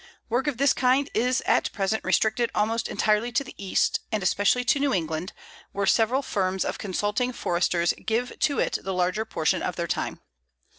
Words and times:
Work 0.29 0.47
of 0.47 0.57
this 0.57 0.73
kind 0.73 1.11
is 1.13 1.41
at 1.45 1.71
present 1.73 2.03
restricted 2.03 2.49
almost 2.55 2.87
entirely 2.87 3.31
to 3.33 3.43
the 3.43 3.53
East, 3.63 3.99
and 4.11 4.23
especially 4.23 4.63
to 4.65 4.79
New 4.79 4.95
England, 4.95 5.31
where 5.73 5.85
several 5.85 6.23
firms 6.23 6.65
of 6.65 6.79
consulting 6.79 7.31
Foresters 7.31 7.93
give 8.07 8.39
to 8.39 8.57
it 8.57 8.79
the 8.83 8.95
larger 8.95 9.25
portion 9.25 9.61
of 9.61 9.75
their 9.75 9.85
time. 9.85 10.19